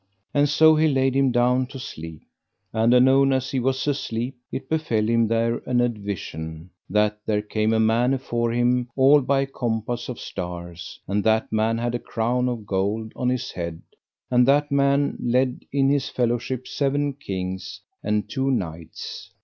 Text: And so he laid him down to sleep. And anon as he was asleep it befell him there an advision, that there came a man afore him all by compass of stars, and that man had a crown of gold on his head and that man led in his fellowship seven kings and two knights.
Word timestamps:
And 0.33 0.49
so 0.49 0.73
he 0.77 0.87
laid 0.87 1.13
him 1.15 1.31
down 1.31 1.67
to 1.67 1.77
sleep. 1.77 2.23
And 2.73 2.91
anon 2.91 3.31
as 3.31 3.51
he 3.51 3.59
was 3.59 3.85
asleep 3.87 4.35
it 4.51 4.67
befell 4.67 5.07
him 5.07 5.27
there 5.27 5.57
an 5.67 5.77
advision, 5.79 6.71
that 6.89 7.19
there 7.27 7.43
came 7.43 7.71
a 7.71 7.79
man 7.79 8.15
afore 8.15 8.51
him 8.51 8.89
all 8.95 9.21
by 9.21 9.45
compass 9.45 10.09
of 10.09 10.19
stars, 10.19 10.99
and 11.07 11.23
that 11.23 11.51
man 11.51 11.77
had 11.77 11.93
a 11.93 11.99
crown 11.99 12.49
of 12.49 12.65
gold 12.65 13.13
on 13.15 13.29
his 13.29 13.51
head 13.51 13.83
and 14.31 14.47
that 14.47 14.71
man 14.71 15.19
led 15.21 15.65
in 15.71 15.87
his 15.91 16.09
fellowship 16.09 16.65
seven 16.67 17.13
kings 17.13 17.81
and 18.03 18.27
two 18.27 18.49
knights. 18.49 19.29